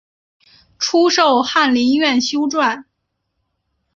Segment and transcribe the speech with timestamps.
[0.79, 2.85] 初授翰林院修撰。